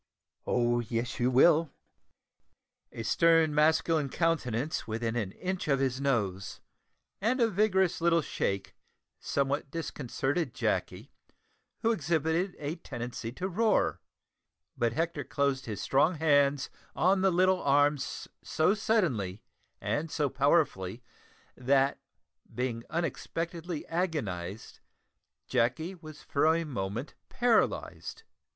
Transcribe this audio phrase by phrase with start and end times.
[0.47, 1.69] "Oh, yes, you will!"
[2.91, 6.59] A stern masculine countenance within an inch of his nose,
[7.21, 8.75] and a vigorous little shake,
[9.19, 11.11] somewhat disconcerted Jacky,
[11.83, 14.01] who exhibited a tendency to roar;
[14.75, 19.43] but Hector closed his strong hands on the little arms so suddenly
[19.79, 21.03] and so powerfully,
[21.55, 21.99] that,
[22.51, 24.79] being unexpectedly agonised,
[25.45, 28.23] Jacky was for a moment paralysed.